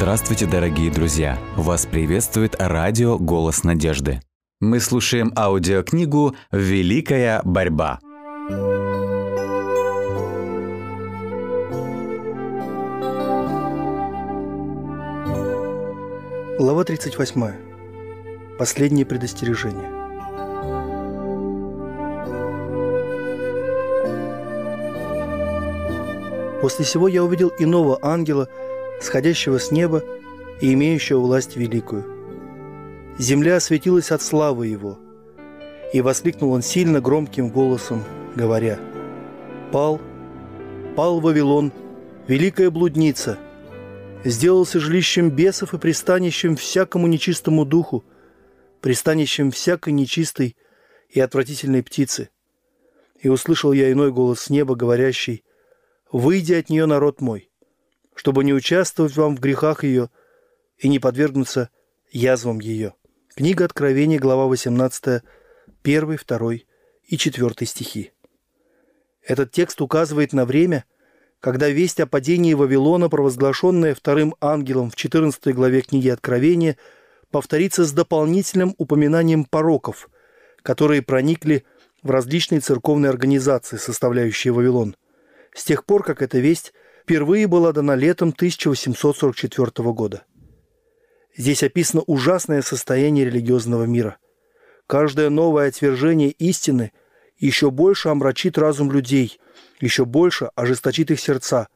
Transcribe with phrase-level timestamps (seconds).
[0.00, 1.38] Здравствуйте, дорогие друзья!
[1.56, 4.22] Вас приветствует радио «Голос надежды».
[4.58, 8.00] Мы слушаем аудиокнигу «Великая борьба».
[16.58, 18.56] Глава 38.
[18.58, 19.90] Последнее предостережение.
[26.62, 28.48] После всего я увидел иного ангела,
[29.00, 30.02] сходящего с неба
[30.60, 32.04] и имеющего власть великую.
[33.18, 34.98] Земля осветилась от славы его,
[35.92, 38.04] и воскликнул он сильно громким голосом,
[38.36, 38.78] говоря,
[39.72, 40.00] «Пал,
[40.96, 41.72] пал Вавилон,
[42.28, 43.38] великая блудница,
[44.24, 48.04] сделался жилищем бесов и пристанищем всякому нечистому духу,
[48.80, 50.56] пристанищем всякой нечистой
[51.08, 52.30] и отвратительной птицы.
[53.20, 55.44] И услышал я иной голос с неба, говорящий,
[56.10, 57.49] «Выйди от нее, народ мой,
[58.20, 60.10] чтобы не участвовать вам в грехах ее
[60.76, 61.70] и не подвергнуться
[62.12, 62.92] язвам ее».
[63.34, 65.22] Книга Откровения, глава 18,
[65.82, 66.52] 1, 2
[67.04, 68.12] и 4 стихи.
[69.22, 70.84] Этот текст указывает на время,
[71.40, 76.76] когда весть о падении Вавилона, провозглашенная вторым ангелом в 14 главе книги Откровения,
[77.30, 80.10] повторится с дополнительным упоминанием пороков,
[80.62, 81.64] которые проникли
[82.02, 84.94] в различные церковные организации, составляющие Вавилон,
[85.54, 86.74] с тех пор, как эта весть
[87.10, 90.22] впервые была дана летом 1844 года.
[91.36, 94.18] Здесь описано ужасное состояние религиозного мира.
[94.86, 96.92] Каждое новое отвержение истины
[97.36, 99.40] еще больше омрачит разум людей,
[99.80, 101.66] еще больше ожесточит их сердца,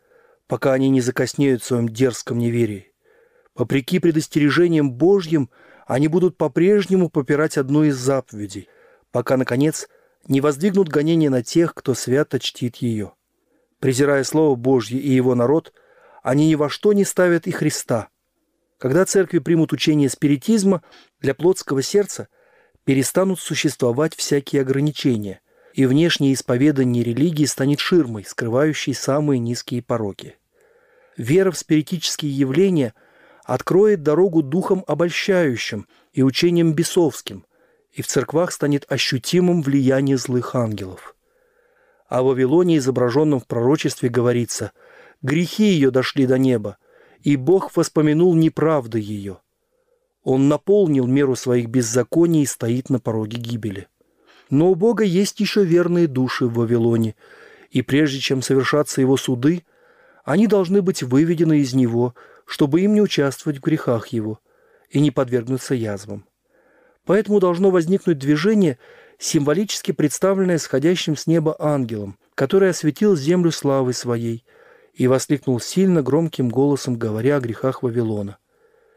[0.46, 2.92] пока они не закоснеют в своем дерзком неверии.
[3.56, 5.50] Вопреки предостережениям Божьим,
[5.88, 8.68] они будут по-прежнему попирать одну из заповедей,
[9.10, 9.88] пока, наконец,
[10.28, 13.14] не воздвигнут гонения на тех, кто свято чтит ее.
[13.84, 15.74] Презирая Слово Божье и его народ,
[16.22, 18.08] они ни во что не ставят и Христа.
[18.78, 20.82] Когда церкви примут учение спиритизма,
[21.20, 22.28] для плотского сердца
[22.84, 25.42] перестанут существовать всякие ограничения,
[25.74, 30.38] и внешнее исповедание религии станет ширмой, скрывающей самые низкие пороки.
[31.18, 32.94] Вера в спиритические явления
[33.44, 37.44] откроет дорогу духом обольщающим и учением бесовским,
[37.92, 41.14] и в церквах станет ощутимым влияние злых ангелов.
[42.14, 44.70] О Вавилоне, изображенном в пророчестве, говорится
[45.20, 46.76] «Грехи ее дошли до неба,
[47.24, 49.38] и Бог воспомянул неправды ее.
[50.22, 53.88] Он наполнил меру своих беззаконий и стоит на пороге гибели».
[54.48, 57.16] Но у Бога есть еще верные души в Вавилоне,
[57.70, 59.64] и прежде чем совершаться его суды,
[60.24, 62.14] они должны быть выведены из него,
[62.46, 64.38] чтобы им не участвовать в грехах его
[64.88, 66.26] и не подвергнуться язвам.
[67.06, 68.78] Поэтому должно возникнуть движение,
[69.18, 74.44] символически представленное сходящим с неба ангелом, который осветил землю славой своей
[74.92, 78.38] и воскликнул сильно громким голосом, говоря о грехах Вавилона.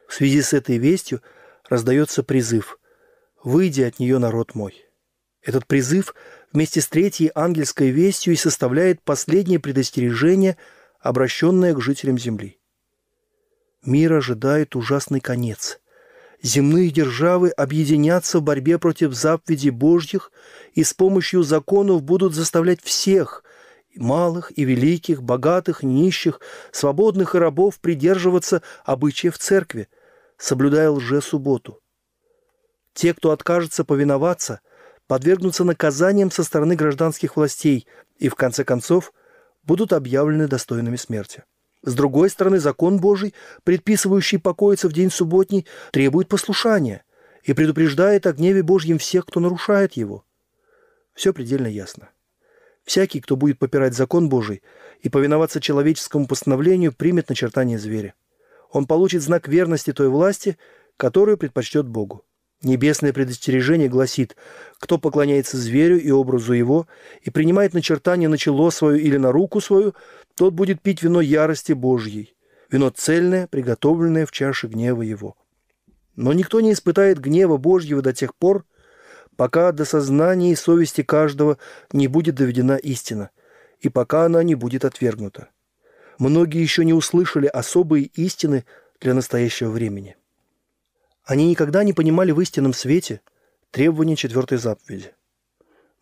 [0.07, 1.21] В связи с этой вестью
[1.67, 2.79] раздается призыв
[3.43, 4.85] «Выйди от нее, народ мой».
[5.41, 6.13] Этот призыв
[6.51, 10.57] вместе с третьей ангельской вестью и составляет последнее предостережение,
[10.99, 12.59] обращенное к жителям Земли.
[13.85, 15.79] Мир ожидает ужасный конец.
[16.41, 20.31] Земные державы объединятся в борьбе против заповедей Божьих
[20.73, 23.43] и с помощью законов будут заставлять всех,
[23.95, 26.39] малых и великих, богатых, нищих,
[26.71, 29.87] свободных и рабов придерживаться обычаев церкви,
[30.37, 31.79] соблюдая лже-субботу.
[32.93, 34.61] Те, кто откажется повиноваться–
[35.07, 37.87] подвергнутся наказаниям со стороны гражданских властей
[38.17, 39.13] и, в конце концов,
[39.63, 41.43] будут объявлены достойными смерти.
[41.87, 43.33] С другой стороны, закон Божий,
[43.63, 47.05] предписывающий покоиться в день субботний, требует послушания
[47.43, 50.25] и предупреждает о гневе Божьем всех, кто нарушает его.
[51.13, 52.09] Все предельно ясно.
[52.83, 54.63] Всякий, кто будет попирать закон Божий
[54.99, 58.15] и повиноваться человеческому постановлению, примет начертание зверя.
[58.69, 60.57] Он получит знак верности той власти,
[60.97, 62.25] которую предпочтет Богу.
[62.63, 64.35] Небесное предостережение гласит,
[64.79, 66.87] кто поклоняется зверю и образу его
[67.21, 69.93] и принимает начертание на чело свое или на руку свою,
[70.37, 72.35] тот будет пить вино ярости Божьей,
[72.69, 75.35] вино цельное, приготовленное в чаше гнева его.
[76.15, 78.63] Но никто не испытает гнева Божьего до тех пор,
[79.35, 81.57] пока до сознания и совести каждого
[81.91, 83.31] не будет доведена истина,
[83.79, 85.49] и пока она не будет отвергнута.
[86.19, 88.63] Многие еще не услышали особые истины
[89.01, 90.17] для настоящего времени.
[91.23, 93.21] Они никогда не понимали в истинном свете
[93.71, 95.13] требования четвертой заповеди.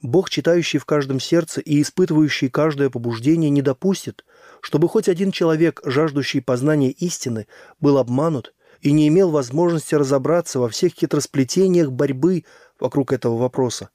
[0.08, 4.26] Бог, читающий в каждом сердце и испытывающий каждое побуждение, не допустит,
[4.62, 7.48] чтобы хоть один человек, жаждущий познания истины,
[7.80, 12.46] был обманут и не имел возможности разобраться во всех хитросплетениях борьбы
[12.80, 13.90] вокруг этого вопроса.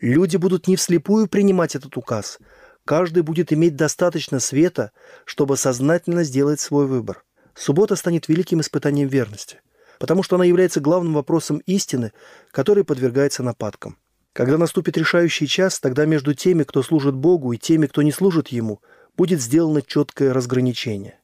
[0.00, 2.38] Люди будут не вслепую принимать этот указ.
[2.84, 4.92] Каждый будет иметь достаточно света,
[5.24, 7.24] чтобы сознательно сделать свой выбор.
[7.54, 9.60] Суббота станет великим испытанием верности,
[9.98, 12.12] потому что она является главным вопросом истины,
[12.50, 13.96] который подвергается нападкам.
[14.34, 18.48] Когда наступит решающий час, тогда между теми, кто служит Богу, и теми, кто не служит
[18.48, 18.80] Ему,
[19.16, 21.20] будет сделано четкое разграничение.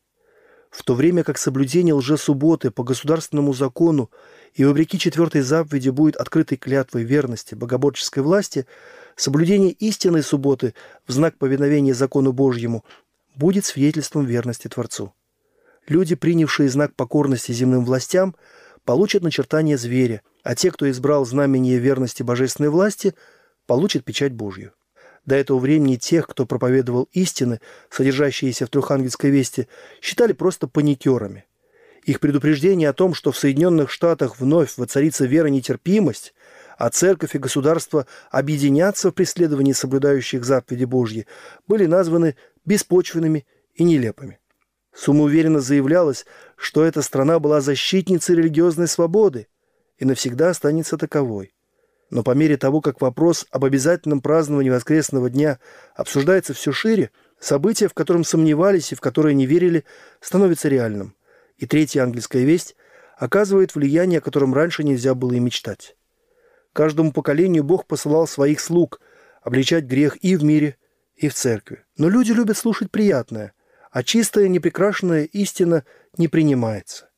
[0.71, 4.13] В то время как соблюдение лжесубботы по государственному закону
[4.55, 8.65] и вопреки четвертой заповеди будет открытой клятвой верности богоборческой власти,
[9.17, 10.75] соблюдение истинной субботы
[11.09, 12.85] в знак повиновения закону Божьему
[13.35, 15.13] будет свидетельством верности Творцу.
[15.89, 18.37] Люди, принявшие знак покорности земным властям,
[18.85, 23.15] получат начертание зверя, а те, кто избрал знамение верности божественной власти,
[23.67, 24.73] получат печать Божью.
[25.27, 27.61] До этого времени тех, кто проповедовал истины,
[27.91, 29.69] содержащиеся в трехангельской вести,
[30.01, 31.45] считали просто паникерами.
[32.05, 36.35] Их предупреждение о том, что в Соединенных Штатах вновь воцарится вера нетерпимость,
[36.79, 41.27] а церковь и государство объединятся в преследовании соблюдающих заповеди Божьи,
[41.69, 44.40] были названы беспочвенными и нелепыми.
[45.01, 46.27] Самоуверенно заявлялось,
[46.57, 49.47] что эта страна была защитницей религиозной свободы
[49.97, 51.55] и навсегда останется таковой.
[52.11, 55.59] Но по мере того, как вопрос об обязательном праздновании воскресного дня
[55.95, 59.87] обсуждается все шире, событие, в котором сомневались и в которое не верили,
[60.21, 61.15] становится реальным.
[61.57, 62.77] И третья английская весть
[63.17, 65.97] оказывает влияние, о котором раньше нельзя было и мечтать.
[66.75, 69.01] Каждому поколению Бог посылал своих слуг
[69.41, 70.77] обличать грех и в мире,
[71.17, 71.85] и в церкви.
[71.97, 73.55] Но люди любят слушать приятное,
[73.91, 75.85] а чистая, непрекрашенная истина
[76.17, 77.09] не принимается.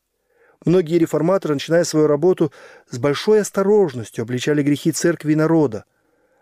[0.64, 2.52] Многие реформаторы, начиная свою работу,
[2.88, 5.84] с большой осторожностью обличали грехи церкви и народа.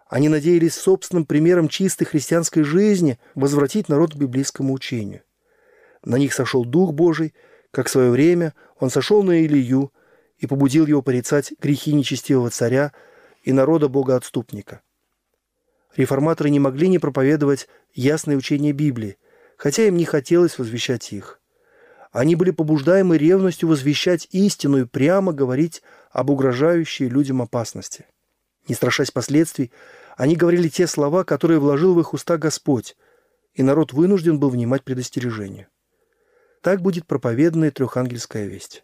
[0.08, 5.22] Они надеялись собственным примером чистой христианской жизни возвратить народ к библейскому учению.
[6.04, 7.34] На них сошел Дух Божий,
[7.70, 9.92] как в свое время он сошел на Илью
[10.38, 12.92] и побудил его порицать грехи нечестивого царя
[13.42, 14.82] и народа Бога-отступника.
[15.96, 19.16] Реформаторы не могли не проповедовать ясное учение Библии,
[19.60, 21.38] хотя им не хотелось возвещать их.
[22.12, 28.06] Они были побуждаемы ревностью возвещать истину и прямо говорить об угрожающей людям опасности.
[28.68, 29.70] Не страшась последствий,
[30.16, 32.96] они говорили те слова, которые вложил в их уста Господь,
[33.52, 35.66] и народ вынужден был внимать предостережению.
[36.62, 38.82] Так будет проповедана трехангельская весть.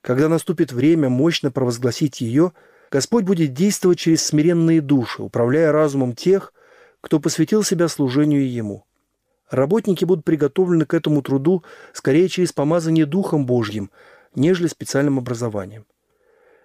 [0.00, 2.52] Когда наступит время мощно провозгласить ее,
[2.90, 6.54] Господь будет действовать через смиренные души, управляя разумом тех,
[7.02, 8.86] кто посвятил себя служению Ему–
[9.52, 11.62] Работники будут приготовлены к этому труду
[11.92, 13.90] скорее через помазание Духом Божьим,
[14.34, 15.84] нежели специальным образованием.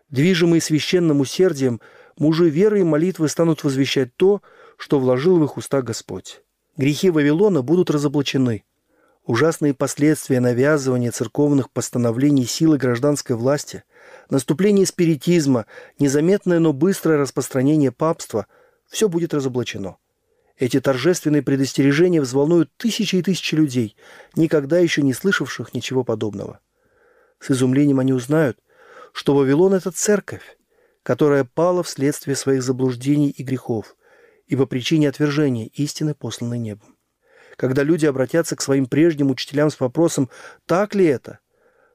[0.09, 1.81] Движимые священным усердием,
[2.17, 4.41] мужи веры и молитвы станут возвещать то,
[4.77, 6.41] что вложил в их уста Господь.
[6.77, 8.63] Грехи Вавилона будут разоблачены.
[9.25, 13.83] Ужасные последствия навязывания церковных постановлений силы гражданской власти,
[14.29, 15.65] наступление спиритизма,
[15.99, 18.47] незаметное, но быстрое распространение папства–
[18.87, 19.97] все будет разоблачено–
[20.57, 23.95] эти торжественные предостережения взволнуют тысячи и тысячи людей,
[24.35, 26.59] никогда еще не слышавших ничего подобного.
[27.39, 28.57] С изумлением они узнают,
[29.13, 30.57] что Вавилон– это церковь,
[31.03, 33.95] которая пала вследствие своих заблуждений и грехов
[34.47, 36.97] и по причине отвержения истины, посланной небом.
[37.55, 40.29] Когда люди обратятся к своим прежним учителям с вопросом
[40.65, 41.39] «так ли это?»,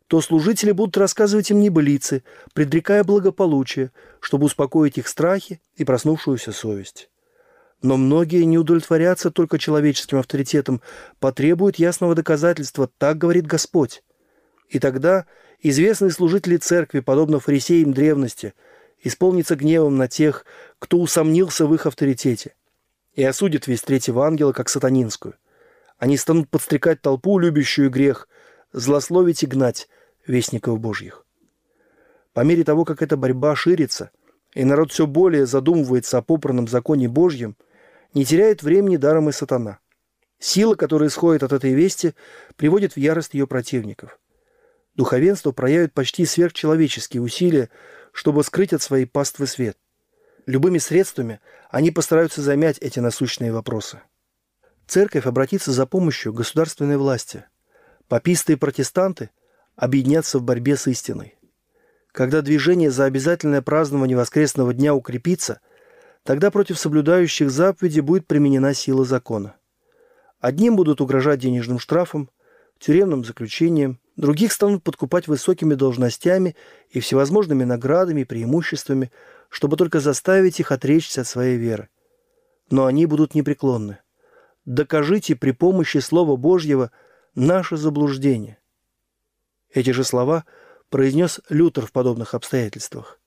[0.06, 2.22] то служители будут рассказывать им небылицы,
[2.52, 7.11] предрекая благополучие, чтобы успокоить их страхи и проснувшуюся совесть.
[7.82, 10.80] Но многие не удовлетворятся только человеческим авторитетом,
[11.18, 14.04] потребуют ясного доказательства, так говорит Господь.
[14.68, 15.26] И тогда
[15.60, 18.54] известные служители церкви, подобно фарисеям древности,
[19.02, 20.46] исполнится гневом на тех,
[20.78, 22.54] кто усомнился в их авторитете,
[23.14, 25.34] и осудит весь третьего ангела как сатанинскую.
[25.98, 28.28] Они станут подстрекать толпу, любящую грех,
[28.72, 29.88] злословить и гнать
[30.24, 31.26] вестников Божьих.
[32.32, 34.10] По мере того, как эта борьба ширится,
[34.54, 37.56] и народ все более задумывается о попранном законе Божьем–
[38.14, 39.78] не теряет времени даром и сатана.
[40.38, 42.14] Сила, которая исходит от этой вести,
[42.56, 44.18] приводит в ярость ее противников.
[44.94, 47.70] Духовенство проявит почти сверхчеловеческие усилия,
[48.12, 49.78] чтобы скрыть от своей паствы свет.
[50.44, 51.40] Любыми средствами
[51.70, 54.02] они постараются замять эти насущные вопросы.
[54.86, 57.44] Церковь обратится за помощью государственной власти.
[58.08, 59.30] Паписты и протестанты
[59.76, 61.38] объединятся в борьбе с истиной.
[62.10, 65.60] Когда движение за обязательное празднование воскресного дня укрепится–
[66.24, 69.56] Тогда против соблюдающих заповеди будет применена сила закона.
[70.40, 72.30] Одним будут угрожать денежным штрафом,
[72.78, 76.56] тюремным заключением, других станут подкупать высокими должностями
[76.90, 79.10] и всевозможными наградами и преимуществами,
[79.48, 81.88] чтобы только заставить их отречься от своей веры.
[82.70, 83.98] Но они будут непреклонны.
[84.64, 86.92] Докажите при помощи Слова Божьего
[87.34, 88.58] наше заблуждение.
[89.70, 90.44] Эти же слова
[90.88, 93.18] произнес Лютер в подобных обстоятельствах.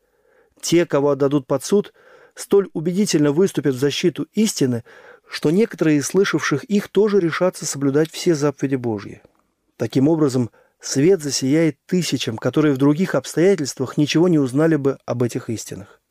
[0.62, 1.94] Те, кого отдадут под суд–
[2.36, 4.84] столь убедительно выступят в защиту истины,
[5.28, 9.22] что некоторые из слышавших их тоже решатся соблюдать все заповеди Божьи.
[9.78, 15.50] Таким образом, свет засияет тысячам, которые в других обстоятельствах ничего не узнали бы об этих
[15.50, 16.02] истинах.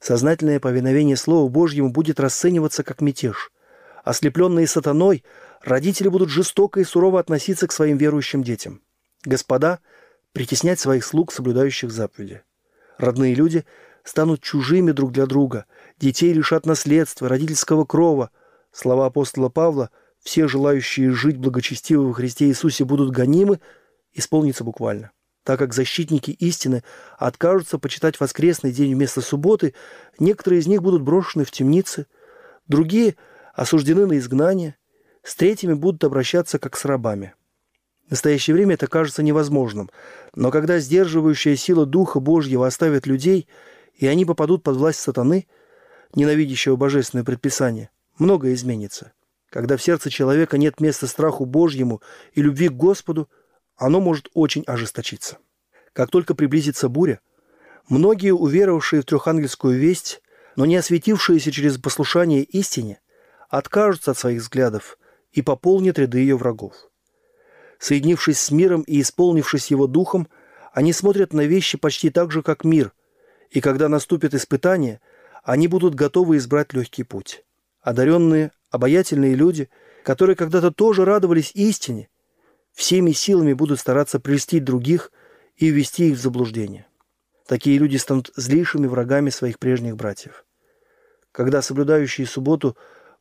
[0.00, 3.52] Сознательное повиновение Слову Божьему будет расцениваться как мятеж.
[4.02, 5.22] Ослепленные сатаной,
[5.62, 8.80] родители будут жестоко и сурово относиться к своим верующим детям.
[9.24, 9.78] Господа–
[10.32, 12.42] притеснять своих слуг, соблюдающих заповеди.
[12.98, 13.64] Родные люди
[14.04, 15.66] станут чужими друг для друга,
[15.98, 18.30] детей лишат наследства, родительского крова.
[18.72, 19.90] Слова апостола Павла
[20.20, 23.60] «все желающие жить благочестиво во Христе Иисусе будут гонимы»
[24.14, 25.10] исполнится буквально–
[25.44, 26.82] так как защитники истины
[27.18, 29.74] откажутся почитать воскресный день вместо субботы,
[30.18, 32.06] некоторые из них будут брошены в темницы,
[32.68, 33.16] другие
[33.54, 34.76] осуждены на изгнание,
[35.22, 37.34] с третьими будут обращаться как с рабами.
[38.06, 39.90] В настоящее время это кажется невозможным,
[40.34, 43.48] но когда сдерживающая сила Духа Божьего оставит людей,
[43.94, 45.46] и они попадут под власть сатаны,
[46.14, 49.12] ненавидящего божественное предписание, многое изменится.
[49.50, 53.28] Когда в сердце человека нет места страху Божьему и любви к Господу–
[53.76, 55.38] оно может очень ожесточиться.
[55.92, 57.20] Как только приблизится буря,
[57.88, 60.22] многие, уверовавшие в трехангельскую весть,
[60.56, 63.00] но не осветившиеся через послушание истине,
[63.48, 64.98] откажутся от своих взглядов
[65.32, 66.74] и пополнят ряды ее врагов.
[67.78, 70.28] Соединившись с миром и исполнившись его духом,
[70.72, 72.92] они смотрят на вещи почти так же, как мир,
[73.52, 75.00] и когда наступит испытание,
[75.44, 77.44] они будут готовы избрать легкий путь.
[77.82, 79.68] Одаренные, обаятельные люди,
[80.04, 82.08] которые когда-то тоже радовались истине,
[82.72, 85.12] всеми силами будут стараться прельстить других
[85.56, 86.86] и ввести их в заблуждение.
[87.46, 90.46] Такие люди станут злейшими врагами своих прежних братьев.
[91.30, 92.76] Когда соблюдающие субботу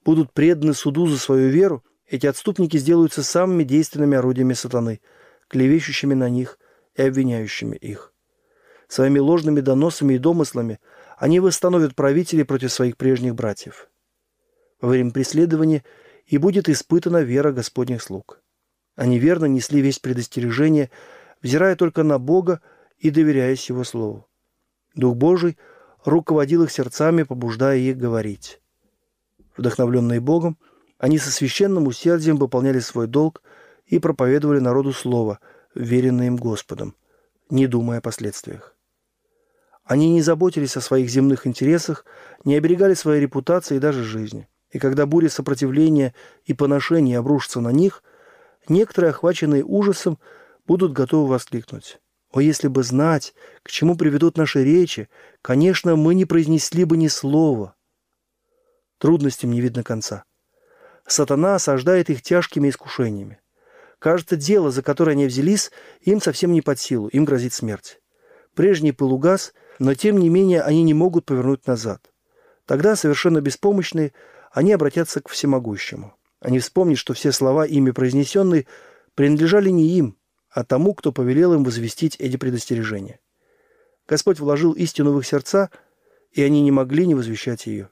[0.06, 5.02] будут преданы суду за свою веру, эти отступники сделаются самыми действенными орудиями сатаны,
[5.50, 6.58] клевещущими на них
[6.96, 8.11] и обвиняющими их.
[8.92, 10.82] Своими ложными доносами и домыслами
[11.18, 13.90] они восстановят правителей против своих прежних братьев.
[14.82, 15.86] Во время преследования
[16.26, 18.42] и будет испытана вера Господних слуг.
[18.98, 20.92] Они верно несли весь предостережение,
[21.42, 22.60] взирая только на Бога
[22.98, 24.28] и доверяясь Его Слову.
[24.94, 25.58] Дух Божий
[26.04, 28.62] руководил их сердцами, побуждая их говорить.
[29.56, 30.58] Вдохновленные Богом,
[30.98, 33.42] они со священным усердием выполняли свой долг
[33.86, 35.40] и проповедовали народу Слово,
[35.76, 36.94] веренное им Господом,
[37.50, 38.76] не думая о последствиях.
[39.84, 42.06] Они не заботились о своих земных интересах,
[42.46, 44.48] не оберегали своей репутации и даже жизни.
[44.70, 46.14] И когда буря сопротивления
[46.46, 48.04] и поношения обрушатся на них–
[48.70, 50.20] некоторые, охваченные ужасом,
[50.68, 52.00] будут готовы воскликнуть.
[52.32, 55.10] «О, если бы знать, к чему приведут наши речи,
[55.42, 57.76] конечно, мы не произнесли бы ни слова».
[59.00, 60.24] Трудностям не видно конца.
[61.06, 63.40] Сатана осаждает их тяжкими искушениями.
[64.00, 65.72] Кажется, дело, за которое они взялись,
[66.02, 68.00] им совсем не под силу, им грозит смерть.
[68.56, 72.12] Прежний пыл угас, но тем не менее они не могут повернуть назад.
[72.66, 74.14] Тогда, совершенно беспомощные,
[74.52, 78.66] они обратятся к всемогущему– они вспомнят, что все слова, ими произнесенные,
[79.14, 80.18] принадлежали не им,
[80.50, 83.20] а тому, кто повелел им возвестить эти предостережения.
[84.08, 85.70] Господь вложил истину в их сердца,
[86.32, 87.90] и они не могли не возвещать ее.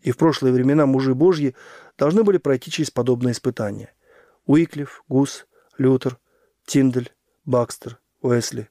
[0.00, 1.56] И в прошлые времена мужи Божьи
[1.96, 3.94] должны были пройти через подобные испытания.
[4.44, 5.46] Уиклиф, Гус,
[5.78, 6.18] Лютер,
[6.66, 7.10] Тиндель,
[7.46, 8.68] Бакстер, Уэсли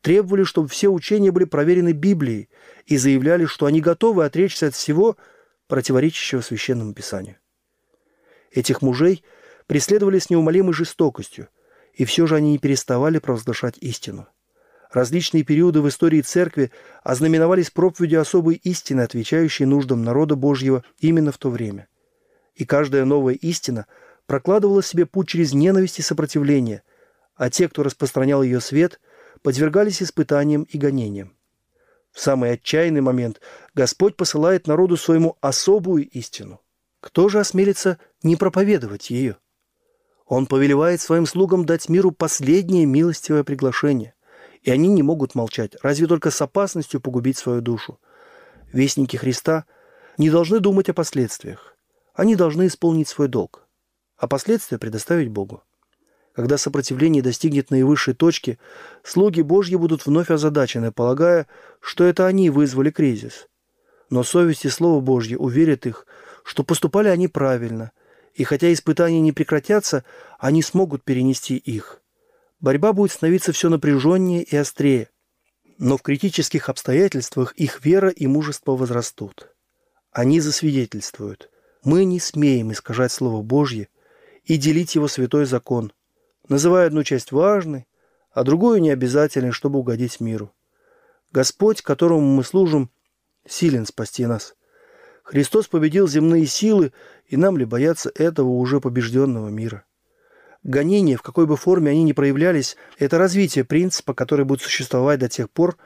[0.00, 2.48] требовали, чтобы все учения были проверены Библией
[2.86, 5.16] и заявляли, что они готовы отречься от всего,
[5.66, 7.36] противоречащего Священному Писанию.
[8.50, 9.22] Этих мужей
[9.66, 11.48] преследовали с неумолимой жестокостью,
[11.94, 14.26] и все же они не переставали провозглашать истину.
[14.90, 16.72] Различные периоды в истории церкви
[17.04, 21.86] ознаменовались проповедью особой истины, отвечающей нуждам народа Божьего именно в то время.
[22.54, 23.86] И каждая новая истина
[24.26, 26.82] прокладывала себе путь через ненависть и сопротивление,
[27.36, 29.00] а те, кто распространял ее свет,
[29.42, 31.36] подвергались испытаниям и гонениям.
[32.12, 33.40] В самый отчаянный момент
[33.74, 36.60] Господь посылает народу своему особую истину–
[37.00, 39.36] кто же осмелится не проповедовать ее?
[40.26, 44.14] Он повелевает своим слугам дать миру последнее милостивое приглашение,
[44.62, 47.98] и они не могут молчать, разве только с опасностью погубить свою душу.
[48.72, 49.64] Вестники Христа
[50.18, 51.74] не должны думать о последствиях.
[52.14, 53.66] Они должны исполнить свой долг,
[54.16, 55.62] а последствия предоставить Богу.
[56.40, 58.58] Когда сопротивление достигнет наивысшей точки,
[59.04, 61.46] слуги Божьи будут вновь озадачены, полагая,
[61.80, 63.46] что это они вызвали кризис.
[64.08, 66.06] Но совесть и Слово Божье уверят их,
[66.42, 67.92] что поступали они правильно,
[68.32, 70.02] и хотя испытания не прекратятся,
[70.38, 72.00] они смогут перенести их.
[72.58, 75.10] Борьба будет становиться все напряженнее и острее,
[75.76, 79.50] но в критических обстоятельствах их вера и мужество возрастут.
[80.10, 81.50] Они засвидетельствуют.
[81.84, 83.88] Мы не смеем искажать Слово Божье
[84.46, 85.92] и делить его святой закон,
[86.50, 87.86] называя одну часть важной,
[88.30, 90.52] а другую необязательной, чтобы угодить миру.
[91.32, 92.90] Господь, которому мы служим,
[93.46, 94.54] силен спасти нас–
[95.30, 96.92] Христос победил земные силы,
[97.24, 99.84] и нам ли бояться этого уже побежденного мира?
[100.64, 105.28] Гонения, в какой бы форме они ни проявлялись, это развитие принципа, который будет существовать до
[105.28, 105.76] тех пор,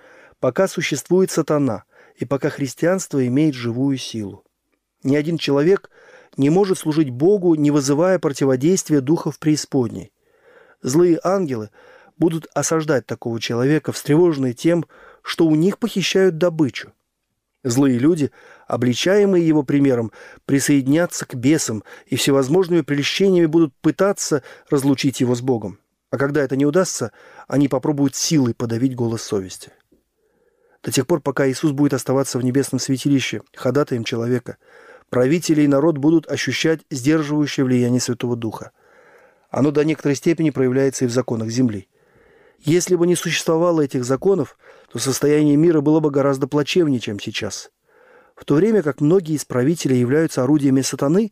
[0.40, 1.84] пока существует сатана
[2.16, 4.44] и пока христианство имеет живую силу.
[5.02, 5.90] Ни один человек
[6.38, 10.10] не может служить Богу, не вызывая противодействия духов преисподней.
[10.84, 11.70] Злые ангелы
[12.18, 14.84] будут осаждать такого человека, встревоженные тем,
[15.22, 16.92] что у них похищают добычу.
[17.62, 18.30] Злые люди,
[18.68, 20.12] обличаемые его примером,
[20.44, 25.78] присоединятся к бесам и всевозможными прельщениями будут пытаться разлучить его с Богом.
[26.10, 27.12] А когда это не удастся,
[27.48, 29.72] они попробуют силой подавить голос совести.
[30.82, 34.58] До тех пор, пока Иисус будет оставаться в небесном святилище, ходатаем человека,
[35.08, 38.72] правители и народ будут ощущать сдерживающее влияние Святого Духа.
[39.54, 41.86] Оно до некоторой степени проявляется и в законах земли.
[42.58, 44.58] Если бы не существовало этих законов,
[44.90, 47.70] то состояние мира было бы гораздо плачевнее, чем сейчас.
[48.34, 51.30] В то время как многие из правителей являются орудиями сатаны,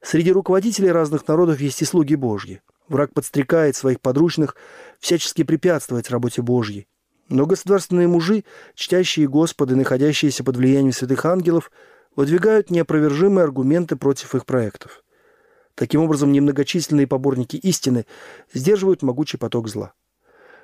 [0.00, 2.62] среди руководителей разных народов есть и слуги Божьи.
[2.88, 4.56] Враг подстрекает своих подручных
[4.98, 6.86] всячески препятствовать работе Божьей.
[7.28, 8.44] Но государственные мужи,
[8.74, 11.70] чтящие Господа, находящиеся под влиянием святых ангелов,
[12.16, 15.04] выдвигают неопровержимые аргументы против их проектов.
[15.74, 18.06] Таким образом, немногочисленные поборники истины
[18.52, 19.94] сдерживают могучий поток зла.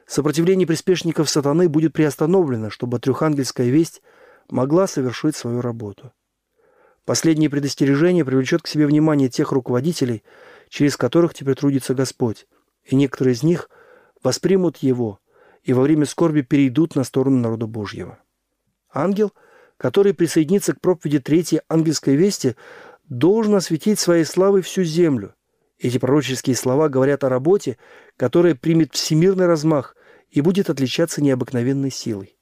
[0.07, 4.03] Сопротивление приспешников сатаны будет приостановлено, чтобы трехангельская весть
[4.49, 6.13] могла совершить свою работу.
[7.05, 10.23] Последнее предостережение привлечет к себе внимание тех руководителей,
[10.69, 12.47] через которых теперь трудится Господь,
[12.85, 13.71] и некоторые из них
[14.23, 15.19] воспримут его
[15.63, 18.19] и во время скорби перейдут на сторону народа Божьего.
[18.93, 19.33] Ангел,
[19.77, 22.57] который присоединится к проповеди третьей ангельской вести,
[23.09, 25.35] должен осветить своей славой всю землю.
[25.79, 27.79] Эти пророческие слова говорят о работе,
[28.17, 29.97] которая примет всемирный размах
[30.31, 32.37] и будет отличаться необыкновенной силой.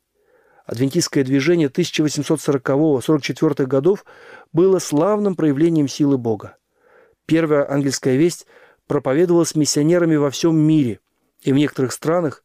[0.64, 4.04] Адвентистское движение 1840-44 годов
[4.52, 6.56] было славным проявлением силы Бога.
[7.26, 8.46] Первая ангельская весть
[8.88, 10.98] проповедовалась миссионерами во всем мире,
[11.42, 12.42] и в некоторых странах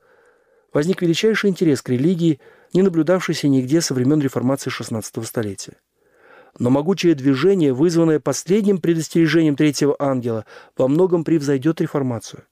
[0.74, 2.40] возник величайший интерес к религии,
[2.74, 5.78] не наблюдавшийся нигде со времен реформации XVI столетия.
[6.60, 10.46] Но могучее движение, вызванное последним предостережением третьего ангела,
[10.78, 12.44] во многом превзойдет реформацию.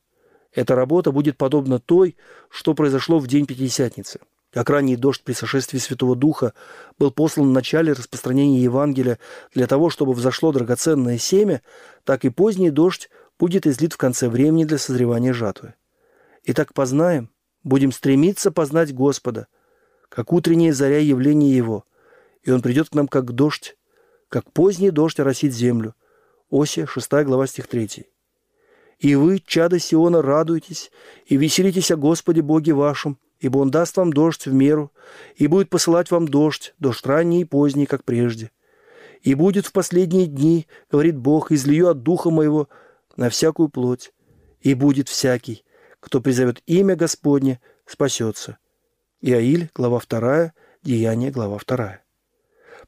[0.54, 2.16] Эта работа будет подобна той,
[2.50, 4.20] что произошло в день Пятидесятницы.
[4.52, 6.54] Как ранний дождь при сошествии Святого Духа
[6.98, 9.20] был послан в начале распространения Евангелия
[9.54, 11.62] для того, чтобы взошло драгоценное семя,
[12.04, 15.76] так и поздний дождь будет излит в конце времени для созревания жатвы.
[16.46, 17.30] Итак, познаем,
[17.64, 19.48] будем стремиться познать Господа,
[20.10, 21.86] как утренняя заря явления Его,
[22.42, 23.78] и Он придет к нам как дождь,
[24.30, 25.96] как поздний дождь оросит землю.
[26.52, 28.06] Осия, 6 глава, стих 3.
[29.00, 30.92] И вы, чада Сиона, радуйтесь
[31.26, 34.92] и веселитесь о Господе Боге вашем, ибо Он даст вам дождь в меру,
[35.36, 38.52] и будет посылать вам дождь, дождь ранний и поздний, как прежде.
[39.22, 42.70] И будет в последние дни, говорит Бог, излию от Духа Моего
[43.15, 44.13] на всякую плоть,
[44.62, 45.63] и будет всякий,
[46.00, 48.58] кто призовет имя Господне, спасется.
[49.22, 52.00] Иаиль, глава 2, Деяние, глава 2.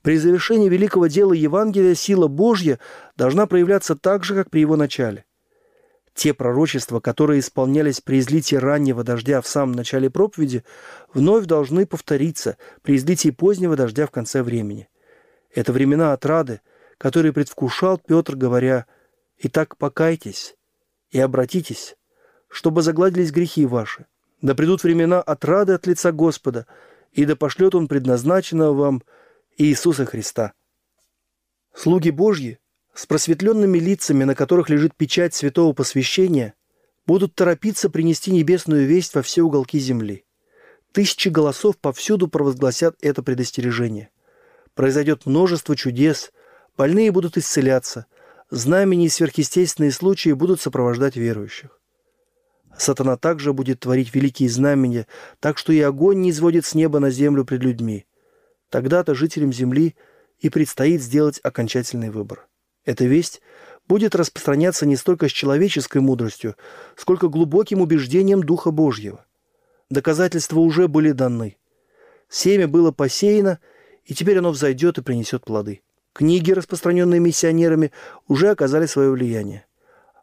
[0.01, 2.79] При завершении великого дела Евангелия сила Божья
[3.17, 5.25] должна проявляться так же, как при его начале.
[6.13, 10.63] Те пророчества, которые исполнялись при излитии раннего дождя в самом начале проповеди,
[11.13, 14.89] вновь должны повториться при излитии позднего дождя в конце времени.
[15.53, 16.61] Это времена отрады,
[16.97, 18.87] которые предвкушал Петр, говоря
[19.37, 20.55] «Итак, покайтесь
[21.11, 21.95] и обратитесь,
[22.49, 24.05] чтобы загладились грехи ваши.
[24.41, 26.65] Да придут времена отрады от лица Господа,
[27.11, 29.03] и да пошлет Он предназначенного вам
[29.57, 30.53] Иисуса Христа».
[31.73, 32.59] Слуги Божьи
[32.93, 36.53] с просветленными лицами, на которых лежит печать святого посвящения,
[37.05, 40.25] будут торопиться принести небесную весть во все уголки земли.
[40.91, 44.09] Тысячи голосов повсюду провозгласят это предостережение.
[44.75, 46.31] Произойдет множество чудес,
[46.77, 48.07] больные будут исцеляться,
[48.49, 51.79] знамения и сверхъестественные случаи будут сопровождать верующих.
[52.77, 55.07] Сатана также будет творить великие знамения,
[55.39, 58.05] так что и огонь не изводит с неба на землю пред людьми.
[58.71, 59.95] Тогда-то жителям земли
[60.39, 62.47] и предстоит сделать окончательный выбор.
[62.85, 63.41] Эта весть
[63.85, 66.55] будет распространяться не столько с человеческой мудростью,
[66.95, 69.25] сколько глубоким убеждением Духа Божьего.
[69.89, 71.57] Доказательства уже были даны.
[72.29, 73.59] Семя было посеяно,
[74.05, 75.81] и теперь оно взойдет и принесет плоды.
[76.13, 77.91] Книги, распространенные миссионерами,
[78.29, 79.65] уже оказали свое влияние.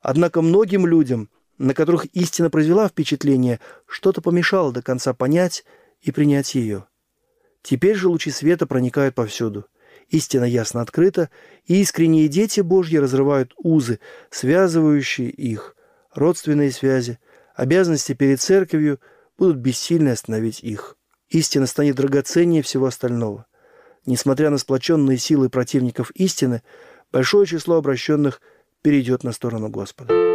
[0.00, 5.66] Однако многим людям, на которых истина произвела впечатление, что-то помешало до конца понять
[6.00, 6.86] и принять ее.
[7.62, 9.66] Теперь же лучи света проникают повсюду–
[10.08, 11.28] Истина ясно открыта,
[11.66, 15.76] и искренние дети Божьи разрывают узы, связывающие их.
[16.14, 17.18] Родственные связи,
[17.54, 19.00] обязанности перед церковью
[19.36, 20.96] будут бессильны остановить их.
[21.28, 23.46] Истина станет драгоценнее всего остального.
[24.06, 26.62] Несмотря на сплоченные силы противников истины,
[27.12, 28.40] большое число обращенных
[28.80, 30.27] перейдет на сторону Господа.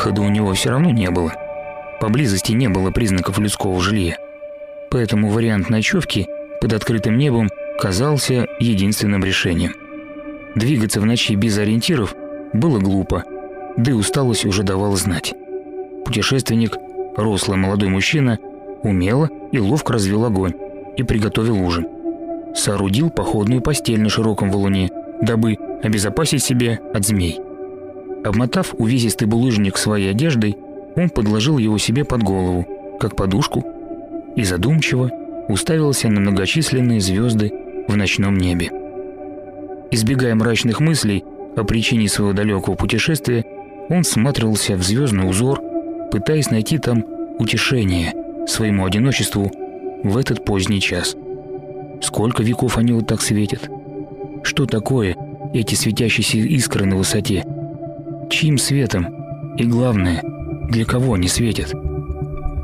[0.00, 1.34] Выхода у него все равно не было.
[2.00, 4.16] Поблизости не было признаков людского жилья.
[4.90, 6.26] Поэтому вариант ночевки
[6.62, 9.74] под открытым небом казался единственным решением.
[10.54, 12.14] Двигаться в ночи без ориентиров
[12.54, 13.24] было глупо,
[13.76, 15.34] да и усталость уже давала знать.
[16.06, 16.78] Путешественник,
[17.18, 18.38] рослый молодой мужчина,
[18.82, 20.54] умело и ловко развел огонь
[20.96, 21.86] и приготовил ужин.
[22.54, 24.88] Соорудил походную постель на широком валуне,
[25.20, 27.38] дабы обезопасить себя от змей.
[28.24, 30.56] Обмотав увесистый булыжник своей одеждой,
[30.96, 32.66] он подложил его себе под голову,
[32.98, 33.64] как подушку,
[34.36, 35.10] и задумчиво
[35.48, 37.52] уставился на многочисленные звезды
[37.88, 38.70] в ночном небе.
[39.90, 41.24] Избегая мрачных мыслей
[41.56, 43.44] о причине своего далекого путешествия,
[43.88, 45.60] он всматривался в звездный узор,
[46.12, 47.04] пытаясь найти там
[47.38, 48.14] утешение
[48.46, 49.50] своему одиночеству
[50.04, 51.16] в этот поздний час.
[52.02, 53.68] Сколько веков они вот так светят?
[54.42, 55.16] Что такое
[55.52, 57.44] эти светящиеся искры на высоте?
[58.30, 59.08] Чьим светом?
[59.56, 60.22] И главное,
[60.68, 61.74] для кого они светят?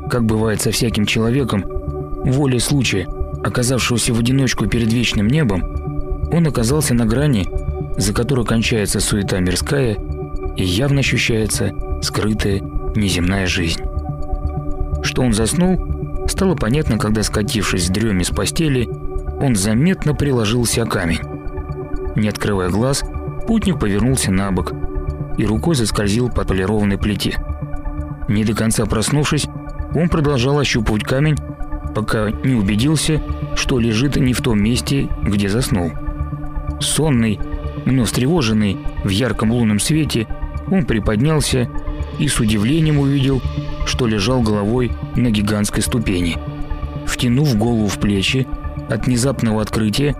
[0.09, 1.65] Как бывает со всяким человеком,
[2.23, 3.05] волей случая,
[3.43, 5.63] оказавшегося в одиночку перед вечным небом,
[6.31, 7.49] он оказался на грани,
[7.97, 9.97] за которой кончается суета мирская
[10.55, 12.61] и явно ощущается скрытая
[12.95, 13.81] неземная жизнь.
[15.03, 18.87] Что он заснул, стало понятно, когда, скатившись в дреме с постели,
[19.41, 21.19] он заметно приложился о камень.
[22.15, 23.03] Не открывая глаз,
[23.47, 24.73] путник повернулся на бок
[25.37, 27.37] и рукой заскользил по полированной плите.
[28.27, 29.47] Не до конца проснувшись,
[29.95, 31.37] он продолжал ощупывать камень,
[31.95, 33.21] пока не убедился,
[33.55, 35.91] что лежит не в том месте, где заснул.
[36.79, 37.39] Сонный,
[37.85, 40.27] но встревоженный в ярком лунном свете,
[40.69, 41.69] он приподнялся
[42.19, 43.41] и с удивлением увидел,
[43.85, 46.37] что лежал головой на гигантской ступени.
[47.05, 48.45] Втянув голову в плечи,
[48.89, 50.15] от внезапного открытия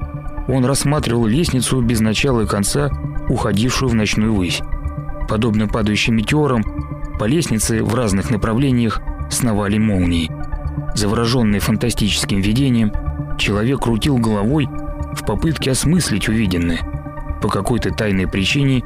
[0.48, 2.90] он рассматривал лестницу без начала и конца,
[3.28, 4.62] уходившую в ночную высь.
[5.28, 6.64] Подобно падающим метеорам,
[7.20, 10.32] по лестнице в разных направлениях сновали молнии.
[10.96, 12.92] Завороженный фантастическим видением,
[13.38, 14.68] человек крутил головой
[15.14, 16.80] в попытке осмыслить увиденное.
[17.42, 18.84] По какой-то тайной причине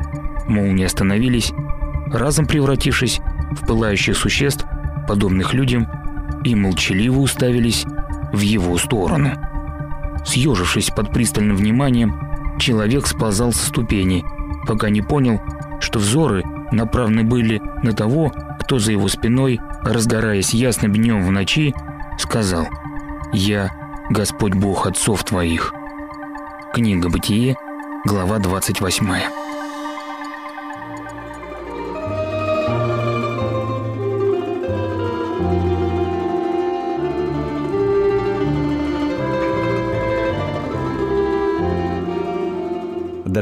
[0.47, 1.54] молнии остановились,
[2.08, 3.19] разом превратившись
[3.51, 4.65] в пылающих существ,
[5.08, 5.88] подобных людям,
[6.43, 7.86] и молчаливо уставились
[8.34, 9.32] в его сторону.
[10.25, 14.23] Съежившись под пристальным вниманием, человек сползал со ступени,
[14.67, 15.41] пока не понял,
[15.82, 21.74] что взоры направлены были на того, кто за его спиной, разгораясь ясным днем в ночи,
[22.17, 22.67] сказал
[23.34, 23.72] «Я
[24.10, 25.74] Господь Бог отцов твоих».
[26.74, 27.58] Книга Бытие,
[28.06, 29.40] глава 28.